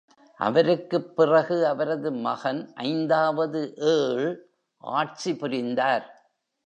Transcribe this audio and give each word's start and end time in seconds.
அவருக்குப் 0.37 1.15
பிறகு 1.15 1.67
அவரது 1.67 2.11
மகன் 2.11 2.73
ஐந்தாவது 2.73 3.73
ஏர்ல், 3.77 4.37
ஆட்சி 4.77 5.35
புரிந்தார். 5.35 6.31